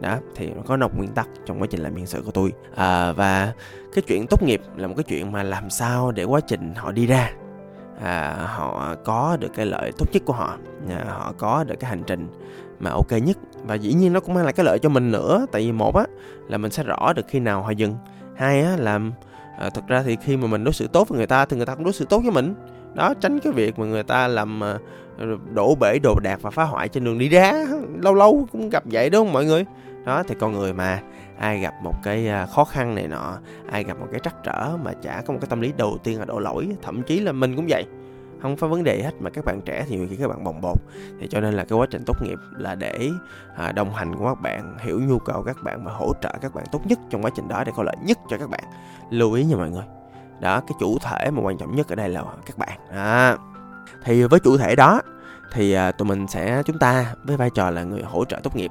Đó 0.00 0.18
thì 0.34 0.50
nó 0.50 0.62
có 0.66 0.76
một 0.76 0.96
nguyên 0.96 1.12
tắc 1.12 1.28
trong 1.46 1.60
quá 1.60 1.66
trình 1.70 1.80
làm 1.80 1.94
nhân 1.96 2.06
sự 2.06 2.22
của 2.24 2.30
tôi. 2.30 2.52
À, 2.74 3.12
và 3.12 3.52
cái 3.94 4.02
chuyện 4.06 4.26
tốt 4.30 4.42
nghiệp 4.42 4.60
là 4.76 4.88
một 4.88 4.94
cái 4.96 5.04
chuyện 5.04 5.32
mà 5.32 5.42
làm 5.42 5.70
sao 5.70 6.12
để 6.12 6.24
quá 6.24 6.40
trình 6.40 6.74
họ 6.74 6.92
đi 6.92 7.06
ra 7.06 7.32
à, 8.02 8.34
họ 8.46 8.94
có 9.04 9.36
được 9.40 9.50
cái 9.54 9.66
lợi 9.66 9.92
tốt 9.98 10.06
nhất 10.12 10.22
của 10.26 10.32
họ 10.32 10.58
à, 10.88 11.04
họ 11.08 11.34
có 11.38 11.64
được 11.64 11.74
cái 11.80 11.90
hành 11.90 12.02
trình 12.06 12.28
mà 12.80 12.90
ok 12.90 13.12
nhất. 13.12 13.38
Và 13.64 13.74
dĩ 13.74 13.92
nhiên 13.92 14.12
nó 14.12 14.20
cũng 14.20 14.34
mang 14.34 14.44
lại 14.44 14.52
cái 14.52 14.66
lợi 14.66 14.78
cho 14.78 14.88
mình 14.88 15.12
nữa 15.12 15.46
tại 15.52 15.62
vì 15.62 15.72
một 15.72 15.96
á 15.96 16.04
là 16.48 16.58
mình 16.58 16.70
sẽ 16.70 16.82
rõ 16.82 17.12
được 17.12 17.26
khi 17.28 17.40
nào 17.40 17.62
họ 17.62 17.70
dừng. 17.70 17.94
Hai 18.36 18.62
á 18.62 18.76
là 18.76 19.00
à, 19.62 19.70
thật 19.70 19.82
ra 19.88 20.02
thì 20.02 20.16
khi 20.16 20.36
mà 20.36 20.46
mình 20.46 20.64
đối 20.64 20.74
xử 20.74 20.86
tốt 20.86 21.08
với 21.08 21.16
người 21.16 21.26
ta 21.26 21.44
thì 21.44 21.56
người 21.56 21.66
ta 21.66 21.74
cũng 21.74 21.84
đối 21.84 21.92
xử 21.92 22.04
tốt 22.04 22.18
với 22.18 22.30
mình. 22.30 22.54
Đó 22.94 23.14
tránh 23.20 23.38
cái 23.38 23.52
việc 23.52 23.78
mà 23.78 23.86
người 23.86 24.02
ta 24.02 24.28
làm 24.28 24.60
ờ, 24.60 24.78
đổ 25.54 25.74
bể 25.80 25.98
đồ 26.02 26.14
đạc 26.22 26.42
và 26.42 26.50
phá 26.50 26.64
hoại 26.64 26.88
trên 26.88 27.04
đường 27.04 27.18
đi 27.18 27.28
ra. 27.28 27.66
Lâu 28.02 28.14
lâu 28.14 28.48
cũng 28.52 28.70
gặp 28.70 28.82
vậy 28.86 29.10
đúng 29.10 29.26
không 29.26 29.32
mọi 29.32 29.44
người? 29.44 29.64
Đó 30.04 30.22
thì 30.28 30.34
con 30.40 30.52
người 30.52 30.72
mà 30.72 31.02
ai 31.38 31.58
gặp 31.58 31.74
một 31.82 31.94
cái 32.02 32.28
ờ, 32.28 32.46
khó 32.46 32.64
khăn 32.64 32.94
này 32.94 33.08
nọ 33.08 33.38
ai 33.70 33.84
gặp 33.84 34.00
một 34.00 34.06
cái 34.10 34.20
trắc 34.20 34.34
trở 34.44 34.76
mà 34.84 34.92
chả 35.02 35.22
có 35.26 35.32
một 35.32 35.38
cái 35.42 35.48
tâm 35.50 35.60
lý 35.60 35.72
đầu 35.76 35.98
tiên 36.04 36.18
là 36.18 36.24
đổ 36.24 36.38
lỗi 36.38 36.68
thậm 36.82 37.02
chí 37.02 37.20
là 37.20 37.32
mình 37.32 37.56
cũng 37.56 37.66
vậy 37.68 37.84
không 38.42 38.56
có 38.56 38.68
vấn 38.68 38.84
đề 38.84 39.02
hết 39.02 39.10
mà 39.20 39.30
các 39.30 39.44
bạn 39.44 39.60
trẻ 39.60 39.84
thì 39.88 39.96
nhiều 39.96 40.06
khi 40.10 40.16
các 40.16 40.28
bạn 40.28 40.44
bồng 40.44 40.60
bột. 40.60 40.78
Thì 41.20 41.26
cho 41.30 41.40
nên 41.40 41.54
là 41.54 41.64
cái 41.64 41.78
quá 41.78 41.86
trình 41.90 42.02
tốt 42.06 42.16
nghiệp 42.22 42.38
là 42.52 42.74
để 42.74 43.10
à, 43.56 43.72
đồng 43.72 43.94
hành 43.94 44.16
của 44.16 44.24
các 44.24 44.40
bạn 44.40 44.76
hiểu 44.80 45.00
nhu 45.00 45.18
cầu 45.18 45.42
các 45.42 45.56
bạn 45.62 45.84
và 45.84 45.92
hỗ 45.92 46.12
trợ 46.22 46.34
các 46.40 46.54
bạn 46.54 46.64
tốt 46.72 46.86
nhất 46.86 46.98
trong 47.10 47.22
quá 47.22 47.30
trình 47.34 47.48
đó 47.48 47.64
để 47.66 47.72
có 47.76 47.82
lợi 47.82 47.96
nhất 48.02 48.18
cho 48.30 48.38
các 48.38 48.50
bạn. 48.50 48.64
Lưu 49.10 49.32
ý 49.32 49.44
nha 49.44 49.56
mọi 49.56 49.70
người. 49.70 49.84
Đó 50.40 50.60
cái 50.60 50.76
chủ 50.80 50.98
thể 50.98 51.30
mà 51.30 51.42
quan 51.42 51.58
trọng 51.58 51.76
nhất 51.76 51.88
ở 51.88 51.94
đây 51.94 52.08
là 52.08 52.24
các 52.46 52.58
bạn. 52.58 52.78
À. 52.90 53.36
thì 54.04 54.24
với 54.24 54.40
chủ 54.40 54.58
thể 54.58 54.76
đó 54.76 55.00
thì 55.52 55.72
à, 55.72 55.92
tụi 55.92 56.08
mình 56.08 56.26
sẽ 56.28 56.62
chúng 56.66 56.78
ta 56.78 57.14
với 57.24 57.36
vai 57.36 57.50
trò 57.50 57.70
là 57.70 57.82
người 57.82 58.02
hỗ 58.02 58.24
trợ 58.24 58.40
tốt 58.42 58.56
nghiệp 58.56 58.70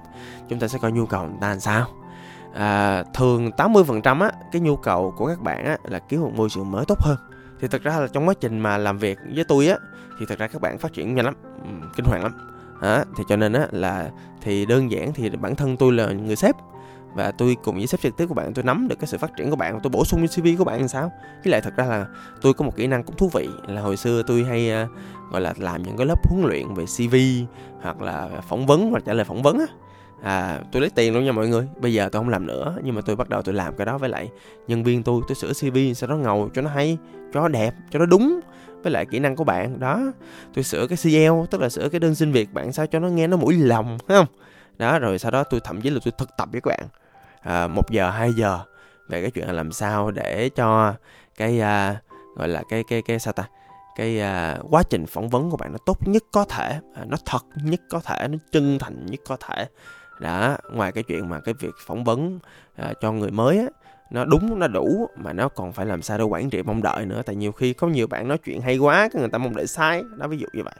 chúng 0.49 0.59
ta 0.59 0.67
sẽ 0.67 0.79
coi 0.81 0.91
nhu 0.91 1.05
cầu 1.05 1.23
người 1.23 1.37
ta 1.41 1.49
làm 1.49 1.59
sao. 1.59 1.87
À, 2.53 3.03
thường 3.13 3.51
80% 3.57 4.21
á 4.21 4.31
cái 4.51 4.61
nhu 4.61 4.75
cầu 4.75 5.13
của 5.17 5.27
các 5.27 5.41
bạn 5.41 5.65
á 5.65 5.77
là 5.83 5.99
kiếm 5.99 6.21
một 6.21 6.31
môi 6.35 6.49
trường 6.49 6.71
mới 6.71 6.85
tốt 6.85 7.01
hơn 7.01 7.17
thì 7.61 7.67
thật 7.67 7.83
ra 7.83 7.99
là 7.99 8.07
trong 8.07 8.27
quá 8.27 8.33
trình 8.39 8.59
mà 8.59 8.77
làm 8.77 8.97
việc 8.97 9.17
với 9.35 9.43
tôi 9.43 9.67
á 9.67 9.77
thì 10.19 10.25
thật 10.25 10.39
ra 10.39 10.47
các 10.47 10.61
bạn 10.61 10.77
phát 10.77 10.93
triển 10.93 11.15
nhanh 11.15 11.25
lắm 11.25 11.35
ừ, 11.63 11.87
kinh 11.95 12.05
hoàng 12.05 12.23
lắm. 12.23 12.31
À, 12.81 13.05
thì 13.17 13.23
cho 13.29 13.35
nên 13.35 13.53
á 13.53 13.67
là 13.71 14.09
thì 14.41 14.65
đơn 14.65 14.91
giản 14.91 15.13
thì 15.13 15.29
bản 15.29 15.55
thân 15.55 15.77
tôi 15.77 15.93
là 15.93 16.07
người 16.07 16.35
sếp 16.35 16.55
và 17.13 17.31
tôi 17.31 17.57
cùng 17.63 17.75
với 17.75 17.87
sếp 17.87 18.01
trực 18.01 18.17
tiếp 18.17 18.25
của 18.25 18.33
bạn 18.33 18.53
tôi 18.53 18.63
nắm 18.63 18.87
được 18.87 18.95
cái 18.99 19.07
sự 19.07 19.17
phát 19.17 19.31
triển 19.37 19.49
của 19.49 19.55
bạn 19.55 19.79
tôi 19.83 19.89
bổ 19.89 20.05
sung 20.05 20.27
CV 20.27 20.47
của 20.57 20.63
bạn 20.63 20.79
làm 20.79 20.87
sao. 20.87 21.11
Với 21.43 21.51
lại 21.51 21.61
thật 21.61 21.73
ra 21.77 21.85
là 21.85 22.05
tôi 22.41 22.53
có 22.53 22.65
một 22.65 22.75
kỹ 22.75 22.87
năng 22.87 23.03
cũng 23.03 23.15
thú 23.15 23.29
vị 23.33 23.49
là 23.67 23.81
hồi 23.81 23.97
xưa 23.97 24.23
tôi 24.27 24.43
hay 24.43 24.83
uh, 24.83 24.89
gọi 25.31 25.41
là 25.41 25.53
làm 25.57 25.83
những 25.83 25.97
cái 25.97 26.05
lớp 26.05 26.29
huấn 26.29 26.45
luyện 26.45 26.73
về 26.73 26.85
CV 26.85 27.15
hoặc 27.81 28.01
là 28.01 28.29
phỏng 28.47 28.65
vấn 28.65 28.91
hoặc 28.91 29.03
trả 29.05 29.13
lời 29.13 29.25
phỏng 29.25 29.41
vấn 29.41 29.59
á 29.59 29.65
à 30.23 30.59
tôi 30.71 30.81
lấy 30.81 30.89
tiền 30.89 31.13
luôn 31.13 31.25
nha 31.25 31.31
mọi 31.31 31.47
người. 31.47 31.67
Bây 31.77 31.93
giờ 31.93 32.09
tôi 32.11 32.19
không 32.19 32.29
làm 32.29 32.47
nữa 32.47 32.77
nhưng 32.83 32.95
mà 32.95 33.01
tôi 33.01 33.15
bắt 33.15 33.29
đầu 33.29 33.41
tôi 33.41 33.55
làm 33.55 33.75
cái 33.75 33.85
đó 33.85 33.97
với 33.97 34.09
lại 34.09 34.29
nhân 34.67 34.83
viên 34.83 35.03
tôi. 35.03 35.21
Tôi 35.27 35.35
sửa 35.35 35.53
cv 35.53 35.77
sao 35.95 36.09
nó 36.09 36.15
ngầu 36.15 36.49
cho 36.53 36.61
nó 36.61 36.69
hay 36.69 36.97
cho 37.33 37.41
nó 37.41 37.47
đẹp 37.47 37.73
cho 37.91 37.99
nó 37.99 38.05
đúng 38.05 38.39
với 38.83 38.91
lại 38.91 39.05
kỹ 39.05 39.19
năng 39.19 39.35
của 39.35 39.43
bạn. 39.43 39.79
Đó 39.79 40.01
tôi 40.53 40.63
sửa 40.63 40.87
cái 40.87 40.97
cl 41.03 41.47
tức 41.51 41.61
là 41.61 41.69
sửa 41.69 41.89
cái 41.89 41.99
đơn 41.99 42.15
xin 42.15 42.31
việc 42.31 42.53
bạn 42.53 42.73
sao 42.73 42.87
cho 42.87 42.99
nó 42.99 43.07
nghe 43.07 43.27
nó 43.27 43.37
mũi 43.37 43.57
lòng 43.57 43.97
phải 44.07 44.17
không? 44.17 44.27
Đó 44.77 44.99
rồi 44.99 45.19
sau 45.19 45.31
đó 45.31 45.43
tôi 45.43 45.59
thậm 45.63 45.81
chí 45.81 45.89
là 45.89 45.99
tôi 46.05 46.13
thực 46.17 46.29
tập 46.37 46.49
với 46.51 46.61
các 46.61 46.69
bạn. 46.69 46.87
À, 47.41 47.67
một 47.67 47.91
giờ 47.91 48.09
hai 48.09 48.33
giờ 48.33 48.59
về 49.09 49.21
cái 49.21 49.31
chuyện 49.31 49.47
là 49.47 49.53
làm 49.53 49.71
sao 49.71 50.11
để 50.11 50.49
cho 50.49 50.93
cái 51.37 51.59
à, 51.59 52.01
gọi 52.35 52.47
là 52.47 52.63
cái 52.69 52.83
cái 52.83 53.01
cái 53.01 53.19
sao 53.19 53.33
ta? 53.33 53.47
Cái 53.95 54.19
à, 54.19 54.57
quá 54.69 54.83
trình 54.89 55.05
phỏng 55.05 55.29
vấn 55.29 55.49
của 55.49 55.57
bạn 55.57 55.71
nó 55.71 55.77
tốt 55.85 56.07
nhất 56.07 56.23
có 56.31 56.45
thể. 56.45 56.79
À, 56.95 57.05
nó 57.07 57.17
thật 57.25 57.45
nhất 57.63 57.81
có 57.89 57.99
thể 57.99 58.27
nó 58.27 58.37
chân 58.51 58.79
thành 58.79 59.05
nhất 59.05 59.19
có 59.27 59.37
thể 59.47 59.65
đã 60.21 60.57
ngoài 60.73 60.91
cái 60.91 61.03
chuyện 61.03 61.29
mà 61.29 61.39
cái 61.39 61.53
việc 61.59 61.75
phỏng 61.85 62.03
vấn 62.03 62.39
à, 62.75 62.93
cho 63.01 63.11
người 63.11 63.31
mới 63.31 63.57
á 63.57 63.65
nó 64.11 64.25
đúng 64.25 64.59
nó 64.59 64.67
đủ 64.67 65.09
mà 65.15 65.33
nó 65.33 65.49
còn 65.49 65.73
phải 65.73 65.85
làm 65.85 66.01
sao 66.01 66.17
để 66.17 66.23
quản 66.23 66.49
trị 66.49 66.63
mong 66.63 66.81
đợi 66.81 67.05
nữa. 67.05 67.21
Tại 67.25 67.35
nhiều 67.35 67.51
khi 67.51 67.73
có 67.73 67.87
nhiều 67.87 68.07
bạn 68.07 68.27
nói 68.27 68.37
chuyện 68.37 68.61
hay 68.61 68.77
quá 68.77 69.09
cái 69.13 69.19
người 69.19 69.29
ta 69.29 69.37
mong 69.37 69.55
đợi 69.55 69.67
sai 69.67 70.03
đó 70.17 70.27
ví 70.27 70.37
dụ 70.37 70.47
như 70.53 70.63
vậy. 70.63 70.73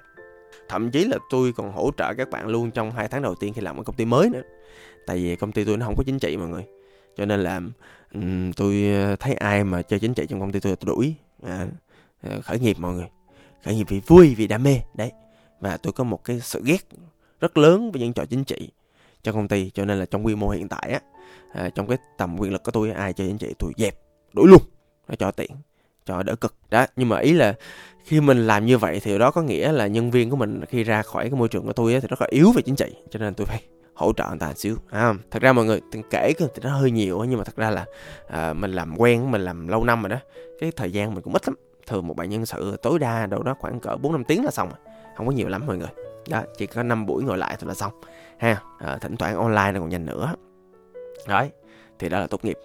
Thậm 0.70 0.92
chí 0.92 1.06
là 1.06 1.18
tôi 1.30 1.54
còn 1.54 1.72
hỗ 1.72 1.92
trợ 1.98 2.14
các 2.14 2.30
bạn 2.30 2.48
luôn 2.48 2.72
trong 2.72 2.92
hai 2.92 3.08
tháng 3.08 3.22
đầu 3.22 3.36
tiên 3.36 3.54
khi 3.54 3.62
làm 3.62 3.78
ở 3.78 3.84
công 3.84 3.96
ty 3.96 4.06
mới 4.06 4.30
nữa. 4.30 4.42
Tại 5.08 5.18
vì 5.18 5.36
công 5.36 5.52
ty 5.52 5.64
tôi 5.64 5.78
nó 5.78 5.86
không 5.86 5.96
có 5.98 6.04
chính 6.06 6.20
trị 6.20 6.38
mọi 6.38 6.48
người. 6.48 6.66
Cho 7.18 7.26
nên 7.26 7.40
là 7.40 7.62
um, 8.14 8.52
tôi 8.52 8.92
à, 8.96 9.16
thấy 9.20 9.34
ai 9.34 9.64
mà 9.64 9.82
chơi 9.82 10.00
chính 10.00 10.14
trị 10.14 10.26
trong 10.30 10.40
công 10.40 10.52
ty 10.52 10.60
tôi 10.60 10.76
tôi 10.76 10.96
đuổi 10.96 11.16
à, 11.44 11.68
à, 12.22 12.40
khởi 12.44 12.60
nghiệp 12.60 12.78
mọi 12.80 12.94
người. 12.94 13.08
Khởi 13.66 13.76
nghiệp 13.76 13.86
vì 13.90 14.02
vui 14.08 14.36
vì 14.36 14.48
đam 14.48 14.64
mê 14.64 14.80
đấy. 14.94 15.12
Và 15.60 15.78
tôi 15.78 15.94
có 15.94 16.04
một 16.04 16.24
cái 16.24 16.40
sự 16.40 16.62
ghét 16.66 16.88
rất 17.42 17.58
lớn 17.58 17.92
với 17.92 18.02
những 18.02 18.14
trò 18.14 18.26
chính 18.26 18.44
trị 18.44 18.70
cho 19.24 19.32
công 19.32 19.48
ty 19.48 19.70
cho 19.70 19.86
nên 19.86 20.00
là 20.00 20.06
trong 20.06 20.26
quy 20.26 20.36
mô 20.36 20.50
hiện 20.50 20.70
tại 20.70 20.92
á 20.92 21.00
à, 21.54 21.70
trong 21.76 21.88
cái 21.88 21.98
tầm 22.18 22.40
quyền 22.40 22.52
lực 22.52 22.64
của 22.64 22.72
tôi 22.72 22.92
ai 22.92 23.14
chơi 23.14 23.28
chính 23.28 23.38
trị 23.38 23.54
tôi 23.60 23.72
dẹp 23.78 23.96
đuổi 24.34 24.48
luôn 24.48 24.62
nó 25.08 25.16
cho 25.16 25.32
tiện 25.32 25.52
cho 26.06 26.24
đỡ 26.24 26.36
cực. 26.36 26.56
Đó 26.70 26.86
nhưng 26.96 27.10
mà 27.10 27.20
ý 27.20 27.34
là 27.34 27.54
khi 28.04 28.22
mình 28.22 28.48
làm 28.48 28.66
như 28.66 28.78
vậy 28.78 29.00
thì 29.04 29.18
đó 29.18 29.32
có 29.32 29.42
nghĩa 29.42 29.72
là 29.72 29.88
nhân 29.88 30.12
viên 30.12 30.30
của 30.30 30.36
mình 30.36 30.62
khi 30.70 30.84
ra 30.84 31.02
khỏi 31.02 31.24
cái 31.24 31.40
môi 31.40 31.48
trường 31.48 31.66
của 31.66 31.74
tôi 31.74 31.94
á, 31.94 32.00
thì 32.00 32.08
rất 32.08 32.22
là 32.22 32.28
yếu 32.30 32.52
về 32.52 32.62
chính 32.62 32.76
trị 32.76 32.96
cho 33.10 33.20
nên 33.20 33.34
tôi 33.34 33.46
phải 33.46 33.64
hỗ 33.94 34.14
trợ 34.14 34.30
người 34.30 34.40
ta 34.40 34.48
một 34.48 34.58
xíu 34.58 34.76
à, 34.90 35.14
thật 35.32 35.42
ra 35.42 35.54
mọi 35.54 35.66
người 35.66 35.82
kể 36.10 36.34
thì 36.38 36.46
nó 36.62 36.70
hơi 36.70 36.92
nhiều 36.92 37.26
nhưng 37.30 37.38
mà 37.38 37.44
thật 37.44 37.56
ra 37.56 37.70
là 37.70 37.86
à, 38.28 38.54
mình 38.54 38.72
làm 38.72 38.96
quen 38.98 39.32
mình 39.32 39.42
làm 39.42 39.68
lâu 39.68 39.84
năm 39.84 40.02
rồi 40.02 40.10
đó 40.10 40.18
cái 40.60 40.72
thời 40.72 40.92
gian 40.92 41.14
mình 41.14 41.24
cũng 41.24 41.34
ít 41.34 41.48
lắm. 41.48 41.56
Thường 41.88 42.08
một 42.08 42.18
bạn 42.18 42.30
nhân 42.30 42.46
sự 42.46 42.78
tối 42.82 43.00
đa 43.00 43.26
đâu 43.26 43.44
đó 43.44 43.56
khoảng 43.60 43.80
cỡ 43.80 43.96
bốn 44.02 44.12
năm 44.12 44.24
tiếng 44.24 44.46
là 44.46 44.52
xong 44.52 44.70
rồi 44.70 44.78
không 45.18 45.26
có 45.28 45.32
nhiều 45.32 45.48
lắm 45.48 45.64
mọi 45.68 45.78
người. 45.78 45.88
Đó 46.30 46.44
chỉ 46.58 46.66
có 46.66 46.84
5 46.84 47.06
buổi 47.06 47.24
ngồi 47.24 47.38
lại 47.38 47.58
thôi 47.60 47.68
là 47.68 47.74
xong 47.74 47.92
ha? 48.42 48.62
À, 48.80 48.98
thỉnh 49.02 49.18
thoảng 49.18 49.38
online 49.38 49.72
nó 49.72 49.80
còn 49.80 49.90
nhanh 49.90 50.06
nữa. 50.06 50.36
Đấy 51.28 51.52
thì 52.00 52.10
đó 52.10 52.20
là 52.20 52.28
tốt 52.28 52.46
nghiệp. 52.46 52.58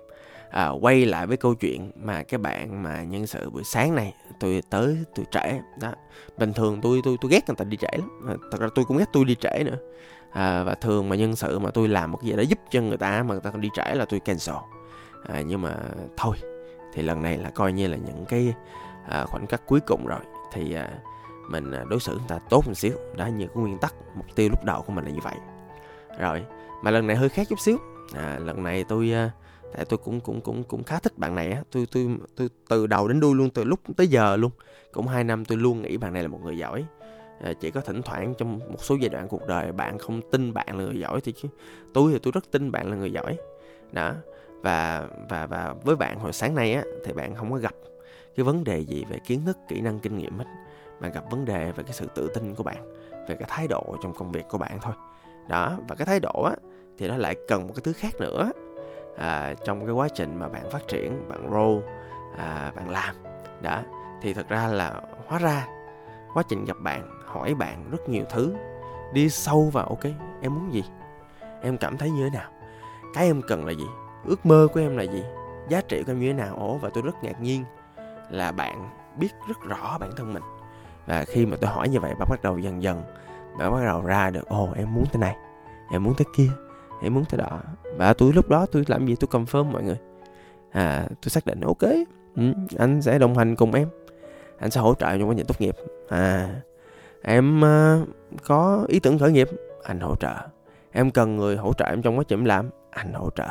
À, 0.50 0.68
quay 0.68 1.06
lại 1.06 1.26
với 1.26 1.36
câu 1.36 1.54
chuyện 1.54 1.90
mà 1.94 2.22
cái 2.22 2.38
bạn 2.38 2.82
mà 2.82 3.02
nhân 3.02 3.26
sự 3.26 3.50
buổi 3.50 3.64
sáng 3.64 3.94
này 3.94 4.14
tôi 4.40 4.62
tới 4.70 4.98
tôi 5.14 5.26
trễ. 5.30 5.60
Đó 5.80 5.92
bình 6.38 6.52
thường 6.52 6.80
tôi 6.82 7.00
tôi 7.04 7.16
tôi 7.20 7.30
ghét 7.30 7.40
người 7.48 7.56
ta 7.56 7.64
đi 7.64 7.76
trễ 7.76 7.98
lắm. 7.98 8.20
À, 8.28 8.34
thật 8.50 8.60
ra 8.60 8.68
tôi 8.74 8.84
cũng 8.84 8.98
ghét 8.98 9.08
tôi 9.12 9.24
đi 9.24 9.34
trễ 9.34 9.64
nữa. 9.64 9.76
À, 10.30 10.62
và 10.62 10.74
thường 10.74 11.08
mà 11.08 11.16
nhân 11.16 11.36
sự 11.36 11.58
mà 11.58 11.70
tôi 11.70 11.88
làm 11.88 12.12
một 12.12 12.18
cái 12.22 12.30
gì 12.30 12.36
đó 12.36 12.42
giúp 12.42 12.58
cho 12.70 12.80
người 12.80 12.96
ta 12.96 13.22
mà 13.22 13.34
người 13.34 13.40
ta 13.40 13.50
đi 13.54 13.68
trễ 13.74 13.94
là 13.94 14.04
tôi 14.04 14.20
cancel. 14.20 14.56
À, 15.28 15.40
nhưng 15.40 15.62
mà 15.62 15.76
thôi 16.16 16.36
thì 16.94 17.02
lần 17.02 17.22
này 17.22 17.38
là 17.38 17.50
coi 17.50 17.72
như 17.72 17.88
là 17.88 17.96
những 17.96 18.24
cái 18.28 18.54
à, 19.08 19.24
khoảnh 19.24 19.46
khắc 19.46 19.66
cuối 19.66 19.80
cùng 19.80 20.06
rồi. 20.06 20.20
Thì 20.52 20.74
à, 20.74 20.90
mình 21.50 21.72
à, 21.72 21.84
đối 21.88 22.00
xử 22.00 22.12
người 22.12 22.28
ta 22.28 22.38
tốt 22.50 22.62
một 22.66 22.74
xíu. 22.74 22.92
Đó 23.16 23.26
như 23.26 23.46
cái 23.46 23.56
nguyên 23.56 23.78
tắc 23.78 23.94
mục 24.14 24.26
tiêu 24.34 24.48
lúc 24.48 24.64
đầu 24.64 24.82
của 24.82 24.92
mình 24.92 25.04
là 25.04 25.10
như 25.10 25.20
vậy 25.22 25.34
rồi 26.18 26.44
mà 26.82 26.90
lần 26.90 27.06
này 27.06 27.16
hơi 27.16 27.28
khác 27.28 27.46
chút 27.50 27.60
xíu. 27.60 27.78
À, 28.14 28.38
lần 28.44 28.62
này 28.62 28.84
tôi 28.88 29.12
à, 29.12 29.30
tại 29.74 29.84
tôi 29.84 29.98
cũng 29.98 30.20
cũng 30.20 30.40
cũng 30.40 30.64
cũng 30.64 30.82
khá 30.82 30.98
thích 30.98 31.18
bạn 31.18 31.34
này 31.34 31.50
á. 31.50 31.62
Tôi 31.72 31.86
tôi 31.92 32.16
tôi 32.36 32.48
từ 32.68 32.86
đầu 32.86 33.08
đến 33.08 33.20
đuôi 33.20 33.34
luôn 33.34 33.50
từ 33.50 33.64
lúc 33.64 33.80
tới 33.96 34.08
giờ 34.08 34.36
luôn. 34.36 34.50
Cũng 34.92 35.06
hai 35.06 35.24
năm 35.24 35.44
tôi 35.44 35.58
luôn 35.58 35.82
nghĩ 35.82 35.96
bạn 35.96 36.12
này 36.12 36.22
là 36.22 36.28
một 36.28 36.40
người 36.44 36.58
giỏi. 36.58 36.84
À, 37.44 37.52
chỉ 37.60 37.70
có 37.70 37.80
thỉnh 37.80 38.02
thoảng 38.02 38.34
trong 38.38 38.58
một 38.58 38.78
số 38.84 38.94
giai 38.94 39.08
đoạn 39.08 39.28
cuộc 39.28 39.46
đời 39.46 39.72
bạn 39.72 39.98
không 39.98 40.20
tin 40.30 40.54
bạn 40.54 40.78
là 40.78 40.84
người 40.84 41.00
giỏi 41.00 41.20
thì 41.20 41.32
chứ 41.32 41.48
tôi 41.94 42.12
thì 42.12 42.18
tôi 42.22 42.32
rất 42.32 42.50
tin 42.50 42.72
bạn 42.72 42.90
là 42.90 42.96
người 42.96 43.12
giỏi. 43.12 43.36
Đó 43.92 44.12
và 44.62 45.06
và 45.28 45.46
và 45.46 45.74
với 45.84 45.96
bạn 45.96 46.18
hồi 46.18 46.32
sáng 46.32 46.54
nay 46.54 46.74
á 46.74 46.82
thì 47.04 47.12
bạn 47.12 47.34
không 47.34 47.52
có 47.52 47.58
gặp 47.58 47.74
cái 48.36 48.44
vấn 48.44 48.64
đề 48.64 48.78
gì 48.80 49.04
về 49.10 49.18
kiến 49.26 49.40
thức 49.46 49.58
kỹ 49.68 49.80
năng 49.80 49.98
kinh 49.98 50.18
nghiệm 50.18 50.38
hết 50.38 50.44
mà 51.00 51.08
gặp 51.08 51.24
vấn 51.30 51.44
đề 51.44 51.72
về 51.72 51.82
cái 51.82 51.92
sự 51.92 52.06
tự 52.14 52.28
tin 52.34 52.54
của 52.54 52.62
bạn 52.62 52.92
về 53.28 53.34
cái 53.34 53.48
thái 53.48 53.68
độ 53.68 53.96
trong 54.02 54.14
công 54.14 54.32
việc 54.32 54.44
của 54.48 54.58
bạn 54.58 54.78
thôi 54.82 54.94
đó 55.48 55.76
và 55.88 55.96
cái 55.96 56.06
thái 56.06 56.20
độ 56.20 56.42
á 56.42 56.52
thì 56.98 57.08
nó 57.08 57.16
lại 57.16 57.36
cần 57.48 57.66
một 57.66 57.72
cái 57.76 57.82
thứ 57.84 57.92
khác 57.92 58.14
nữa. 58.20 58.50
À, 59.16 59.54
trong 59.64 59.86
cái 59.86 59.94
quá 59.94 60.08
trình 60.14 60.38
mà 60.38 60.48
bạn 60.48 60.70
phát 60.70 60.88
triển 60.88 61.28
bạn 61.28 61.50
grow 61.50 61.80
à, 62.36 62.72
bạn 62.76 62.90
làm. 62.90 63.14
Đó 63.62 63.82
thì 64.22 64.34
thật 64.34 64.48
ra 64.48 64.66
là 64.66 65.00
hóa 65.26 65.38
ra 65.38 65.66
quá 66.34 66.42
trình 66.48 66.64
gặp 66.64 66.76
bạn 66.80 67.10
hỏi 67.24 67.54
bạn 67.54 67.90
rất 67.90 68.08
nhiều 68.08 68.24
thứ. 68.30 68.54
Đi 69.12 69.28
sâu 69.28 69.70
vào 69.72 69.86
ok 69.86 70.04
em 70.42 70.54
muốn 70.54 70.72
gì? 70.72 70.84
Em 71.62 71.78
cảm 71.78 71.96
thấy 71.96 72.10
như 72.10 72.24
thế 72.24 72.38
nào? 72.38 72.50
Cái 73.14 73.26
em 73.26 73.42
cần 73.48 73.66
là 73.66 73.72
gì? 73.72 73.86
Ước 74.24 74.46
mơ 74.46 74.68
của 74.74 74.80
em 74.80 74.96
là 74.96 75.02
gì? 75.02 75.24
Giá 75.68 75.80
trị 75.88 76.02
của 76.02 76.12
em 76.12 76.20
như 76.20 76.26
thế 76.26 76.32
nào? 76.32 76.56
Ổ 76.56 76.76
và 76.76 76.90
tôi 76.94 77.02
rất 77.02 77.24
ngạc 77.24 77.40
nhiên 77.40 77.64
là 78.30 78.52
bạn 78.52 78.90
biết 79.16 79.28
rất 79.48 79.60
rõ 79.62 79.98
bản 80.00 80.10
thân 80.16 80.34
mình. 80.34 80.42
Và 81.06 81.24
khi 81.24 81.46
mà 81.46 81.56
tôi 81.60 81.70
hỏi 81.70 81.88
như 81.88 82.00
vậy 82.00 82.14
bạn 82.18 82.28
bắt 82.30 82.42
đầu 82.42 82.58
dần 82.58 82.82
dần 82.82 83.02
bạn 83.58 83.72
bắt 83.72 83.84
đầu 83.84 84.02
ra 84.02 84.30
được 84.30 84.48
ồ 84.48 84.68
em 84.76 84.94
muốn 84.94 85.04
thế 85.12 85.18
này 85.18 85.36
em 85.90 86.04
muốn 86.04 86.14
thế 86.14 86.24
kia 86.36 86.48
em 87.02 87.14
muốn 87.14 87.24
thế 87.24 87.38
đó. 87.38 87.60
Và 87.96 88.12
tôi 88.12 88.32
lúc 88.32 88.48
đó 88.48 88.66
tôi 88.72 88.84
làm 88.86 89.06
gì? 89.06 89.16
Tôi 89.20 89.28
confirm 89.30 89.64
mọi 89.64 89.82
người. 89.82 89.98
À 90.70 91.06
tôi 91.22 91.30
xác 91.30 91.46
định 91.46 91.60
ok 91.60 91.82
ừ, 92.36 92.42
anh 92.78 93.02
sẽ 93.02 93.18
đồng 93.18 93.38
hành 93.38 93.56
cùng 93.56 93.72
em. 93.72 93.88
Anh 94.58 94.70
sẽ 94.70 94.80
hỗ 94.80 94.94
trợ 94.94 95.18
trong 95.18 95.28
quá 95.28 95.34
trình 95.36 95.46
tốt 95.46 95.60
nghiệp. 95.60 95.76
À 96.08 96.50
em 97.22 97.62
uh, 97.62 98.08
có 98.44 98.84
ý 98.88 99.00
tưởng 99.00 99.18
khởi 99.18 99.32
nghiệp 99.32 99.48
anh 99.84 100.00
hỗ 100.00 100.16
trợ. 100.16 100.34
Em 100.92 101.10
cần 101.10 101.36
người 101.36 101.56
hỗ 101.56 101.72
trợ 101.72 101.84
em 101.84 102.02
trong 102.02 102.18
quá 102.18 102.24
trình 102.28 102.44
làm 102.44 102.70
anh 102.90 103.12
hỗ 103.12 103.30
trợ. 103.30 103.48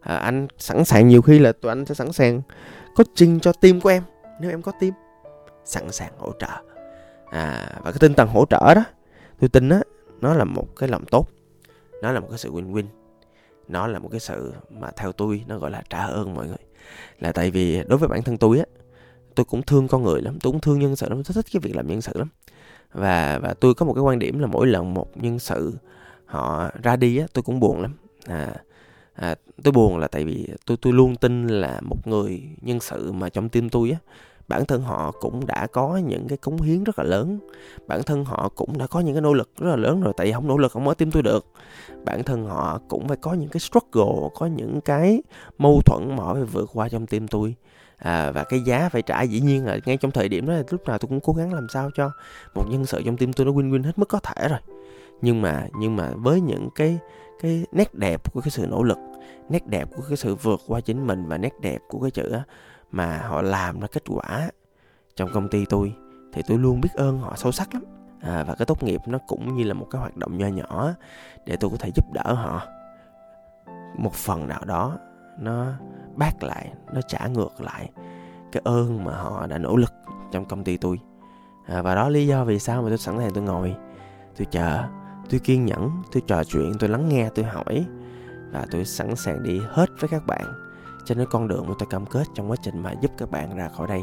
À, 0.00 0.16
anh 0.16 0.46
sẵn 0.58 0.84
sàng 0.84 1.08
nhiều 1.08 1.22
khi 1.22 1.38
là 1.38 1.52
tụi 1.52 1.68
anh 1.68 1.84
sẽ 1.84 1.94
sẵn 1.94 2.12
sàng 2.12 2.42
coaching 2.96 3.40
cho 3.40 3.52
team 3.52 3.80
của 3.80 3.88
em 3.88 4.02
nếu 4.40 4.50
em 4.50 4.62
có 4.62 4.72
team 4.80 4.92
sẵn 5.64 5.92
sàng 5.92 6.12
hỗ 6.18 6.32
trợ. 6.38 6.46
À, 7.30 7.68
và 7.82 7.90
cái 7.90 7.98
tinh 8.00 8.14
thần 8.14 8.28
hỗ 8.28 8.44
trợ 8.50 8.74
đó 8.74 8.84
tôi 9.40 9.48
tin 9.48 9.68
á 9.68 9.80
nó 10.20 10.34
là 10.34 10.44
một 10.44 10.76
cái 10.76 10.88
lòng 10.88 11.04
tốt. 11.10 11.28
Nó 12.02 12.12
là 12.12 12.20
một 12.20 12.26
cái 12.30 12.38
sự 12.38 12.52
win-win. 12.52 12.84
Nó 13.68 13.86
là 13.86 13.98
một 13.98 14.08
cái 14.10 14.20
sự 14.20 14.52
mà 14.70 14.90
theo 14.96 15.12
tôi 15.12 15.44
nó 15.48 15.58
gọi 15.58 15.70
là 15.70 15.82
trả 15.90 16.04
ơn 16.04 16.34
mọi 16.34 16.46
người. 16.46 16.56
Là 17.20 17.32
tại 17.32 17.50
vì 17.50 17.82
đối 17.88 17.98
với 17.98 18.08
bản 18.08 18.22
thân 18.22 18.36
tôi 18.36 18.58
á 18.58 18.64
tôi 19.34 19.44
cũng 19.44 19.62
thương 19.62 19.88
con 19.88 20.02
người 20.02 20.22
lắm 20.22 20.38
tôi 20.42 20.52
cũng 20.52 20.60
thương 20.60 20.78
nhân 20.78 20.96
sự 20.96 21.08
lắm 21.08 21.22
tôi 21.24 21.34
thích 21.34 21.46
cái 21.52 21.60
việc 21.60 21.76
làm 21.76 21.86
nhân 21.86 22.00
sự 22.00 22.12
lắm. 22.14 22.28
Và 22.92 23.38
và 23.38 23.54
tôi 23.54 23.74
có 23.74 23.86
một 23.86 23.94
cái 23.94 24.02
quan 24.02 24.18
điểm 24.18 24.38
là 24.38 24.46
mỗi 24.46 24.66
lần 24.66 24.94
một 24.94 25.16
nhân 25.16 25.38
sự 25.38 25.74
họ 26.24 26.70
ra 26.82 26.96
đi 26.96 27.18
á 27.18 27.26
tôi 27.32 27.42
cũng 27.42 27.60
buồn 27.60 27.80
lắm. 27.80 27.94
À, 28.26 28.54
à 29.14 29.34
tôi 29.62 29.72
buồn 29.72 29.98
là 29.98 30.08
tại 30.08 30.24
vì 30.24 30.48
tôi 30.66 30.76
tôi 30.82 30.92
luôn 30.92 31.16
tin 31.16 31.46
là 31.46 31.80
một 31.80 32.06
người 32.06 32.42
nhân 32.60 32.80
sự 32.80 33.12
mà 33.12 33.28
trong 33.28 33.48
tim 33.48 33.68
tôi 33.68 33.90
á 33.90 33.98
bản 34.48 34.64
thân 34.64 34.82
họ 34.82 35.10
cũng 35.20 35.46
đã 35.46 35.66
có 35.66 35.96
những 35.96 36.28
cái 36.28 36.38
cống 36.38 36.60
hiến 36.60 36.84
rất 36.84 36.98
là 36.98 37.04
lớn. 37.04 37.38
Bản 37.86 38.02
thân 38.02 38.24
họ 38.24 38.48
cũng 38.54 38.78
đã 38.78 38.86
có 38.86 39.00
những 39.00 39.14
cái 39.14 39.22
nỗ 39.22 39.32
lực 39.32 39.50
rất 39.58 39.70
là 39.70 39.76
lớn 39.76 40.00
rồi 40.00 40.12
tại 40.16 40.26
vì 40.26 40.32
không 40.32 40.48
nỗ 40.48 40.58
lực 40.58 40.72
không 40.72 40.88
ở 40.88 40.94
tim 40.94 41.10
tôi 41.10 41.22
được. 41.22 41.46
Bản 42.04 42.22
thân 42.22 42.44
họ 42.44 42.80
cũng 42.88 43.08
phải 43.08 43.16
có 43.16 43.32
những 43.32 43.48
cái 43.48 43.60
struggle 43.60 44.28
có 44.34 44.46
những 44.46 44.80
cái 44.80 45.22
mâu 45.58 45.80
thuẫn 45.86 46.16
mà 46.16 46.24
họ 46.24 46.34
phải 46.34 46.44
vượt 46.44 46.70
qua 46.72 46.88
trong 46.88 47.06
tim 47.06 47.28
tôi. 47.28 47.54
À, 47.96 48.30
và 48.30 48.44
cái 48.44 48.60
giá 48.60 48.88
phải 48.88 49.02
trả 49.02 49.22
dĩ 49.22 49.40
nhiên 49.40 49.64
là 49.64 49.78
ngay 49.86 49.96
trong 49.96 50.10
thời 50.10 50.28
điểm 50.28 50.46
đó 50.46 50.54
lúc 50.70 50.84
nào 50.86 50.98
tôi 50.98 51.08
cũng 51.08 51.20
cố 51.20 51.32
gắng 51.32 51.54
làm 51.54 51.66
sao 51.68 51.90
cho 51.94 52.10
một 52.54 52.64
nhân 52.70 52.86
sự 52.86 53.02
trong 53.04 53.16
tim 53.16 53.32
tôi 53.32 53.46
nó 53.46 53.52
win 53.52 53.70
win 53.70 53.82
hết 53.82 53.98
mức 53.98 54.08
có 54.08 54.18
thể 54.18 54.48
rồi. 54.48 54.60
Nhưng 55.22 55.42
mà 55.42 55.66
nhưng 55.78 55.96
mà 55.96 56.10
với 56.14 56.40
những 56.40 56.68
cái 56.74 56.98
cái 57.40 57.66
nét 57.72 57.94
đẹp 57.94 58.32
của 58.32 58.40
cái 58.40 58.50
sự 58.50 58.66
nỗ 58.66 58.82
lực 58.82 58.98
nét 59.48 59.66
đẹp 59.66 59.88
của 59.96 60.02
cái 60.08 60.16
sự 60.16 60.34
vượt 60.34 60.60
qua 60.66 60.80
chính 60.80 61.06
mình 61.06 61.26
và 61.26 61.38
nét 61.38 61.52
đẹp 61.60 61.78
của 61.88 62.00
cái 62.00 62.10
chữ 62.10 62.38
mà 62.90 63.18
họ 63.18 63.42
làm 63.42 63.80
ra 63.80 63.86
kết 63.92 64.02
quả 64.08 64.50
trong 65.16 65.30
công 65.32 65.48
ty 65.48 65.64
tôi 65.64 65.94
thì 66.32 66.42
tôi 66.48 66.58
luôn 66.58 66.80
biết 66.80 66.90
ơn 66.94 67.18
họ 67.18 67.36
sâu 67.36 67.52
sắc 67.52 67.74
lắm. 67.74 67.84
À, 68.20 68.44
và 68.48 68.54
cái 68.54 68.66
tốt 68.66 68.82
nghiệp 68.82 69.00
nó 69.06 69.18
cũng 69.26 69.56
như 69.56 69.64
là 69.64 69.74
một 69.74 69.86
cái 69.90 70.00
hoạt 70.00 70.16
động 70.16 70.38
nho 70.38 70.46
nhỏ 70.46 70.92
để 71.46 71.56
tôi 71.56 71.70
có 71.70 71.76
thể 71.76 71.90
giúp 71.94 72.12
đỡ 72.12 72.32
họ. 72.32 72.62
Một 73.98 74.12
phần 74.12 74.48
nào 74.48 74.64
đó 74.64 74.98
nó 75.38 75.66
bác 76.14 76.42
lại 76.42 76.72
nó 76.92 77.00
trả 77.08 77.26
ngược 77.26 77.60
lại 77.60 77.90
cái 78.52 78.62
ơn 78.64 79.04
mà 79.04 79.12
họ 79.12 79.46
đã 79.46 79.58
nỗ 79.58 79.76
lực 79.76 79.92
trong 80.32 80.44
công 80.44 80.64
ty 80.64 80.76
tôi. 80.76 81.00
À, 81.66 81.82
và 81.82 81.94
đó 81.94 82.08
lý 82.08 82.26
do 82.26 82.44
vì 82.44 82.58
sao 82.58 82.82
mà 82.82 82.88
tôi 82.88 82.98
sẵn 82.98 83.18
sàng 83.18 83.30
tôi 83.34 83.42
ngồi 83.42 83.74
tôi 84.36 84.46
chờ 84.50 84.82
tôi 85.30 85.40
kiên 85.40 85.64
nhẫn, 85.64 85.90
tôi 86.12 86.22
trò 86.26 86.44
chuyện, 86.44 86.72
tôi 86.78 86.90
lắng 86.90 87.08
nghe, 87.08 87.28
tôi 87.34 87.44
hỏi 87.44 87.86
và 88.52 88.66
tôi 88.70 88.84
sẵn 88.84 89.16
sàng 89.16 89.42
đi 89.42 89.60
hết 89.68 89.90
với 90.00 90.08
các 90.08 90.26
bạn. 90.26 90.44
Cho 91.04 91.14
nên 91.14 91.28
con 91.30 91.48
đường 91.48 91.66
mà 91.68 91.74
tôi 91.78 91.86
cam 91.90 92.06
kết 92.06 92.26
trong 92.34 92.50
quá 92.50 92.56
trình 92.62 92.82
mà 92.82 92.92
giúp 93.00 93.10
các 93.18 93.30
bạn 93.30 93.56
ra 93.56 93.68
khỏi 93.68 93.88
đây 93.88 94.02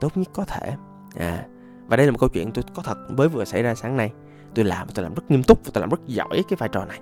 tốt 0.00 0.16
nhất 0.16 0.28
có 0.32 0.44
thể. 0.44 0.76
À 1.16 1.46
và 1.86 1.96
đây 1.96 2.06
là 2.06 2.12
một 2.12 2.18
câu 2.20 2.28
chuyện 2.28 2.52
tôi 2.52 2.64
có 2.74 2.82
thật 2.82 2.98
mới 3.10 3.28
vừa 3.28 3.44
xảy 3.44 3.62
ra 3.62 3.74
sáng 3.74 3.96
nay. 3.96 4.12
Tôi 4.54 4.64
làm 4.64 4.88
tôi 4.94 5.02
làm 5.02 5.14
rất 5.14 5.30
nghiêm 5.30 5.42
túc 5.42 5.64
và 5.64 5.70
tôi 5.74 5.80
làm 5.80 5.90
rất 5.90 6.06
giỏi 6.06 6.44
cái 6.48 6.56
vai 6.58 6.68
trò 6.72 6.84
này. 6.84 7.00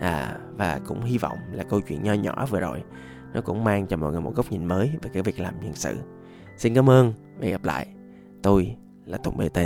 À 0.00 0.36
và 0.56 0.80
cũng 0.86 1.02
hy 1.02 1.18
vọng 1.18 1.38
là 1.52 1.64
câu 1.64 1.80
chuyện 1.80 2.02
nho 2.02 2.12
nhỏ 2.12 2.46
vừa 2.50 2.60
rồi 2.60 2.82
nó 3.32 3.40
cũng 3.40 3.64
mang 3.64 3.86
cho 3.86 3.96
mọi 3.96 4.12
người 4.12 4.20
một 4.20 4.32
góc 4.34 4.52
nhìn 4.52 4.64
mới 4.64 4.92
về 5.02 5.10
cái 5.12 5.22
việc 5.22 5.40
làm 5.40 5.54
nhân 5.60 5.74
sự. 5.74 5.96
Xin 6.56 6.74
cảm 6.74 6.90
ơn 6.90 7.12
và 7.38 7.44
hẹn 7.44 7.52
gặp 7.52 7.64
lại. 7.64 7.86
Tôi 8.42 8.76
là 9.04 9.18
tùng 9.18 9.36
bt 9.36 9.58